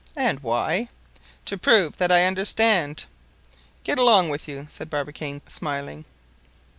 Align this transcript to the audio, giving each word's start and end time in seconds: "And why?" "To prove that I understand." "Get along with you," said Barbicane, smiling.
"And 0.17 0.39
why?" 0.39 0.87
"To 1.45 1.59
prove 1.59 1.97
that 1.97 2.11
I 2.11 2.25
understand." 2.25 3.05
"Get 3.83 3.99
along 3.99 4.29
with 4.29 4.47
you," 4.47 4.65
said 4.67 4.89
Barbicane, 4.89 5.43
smiling. 5.45 6.05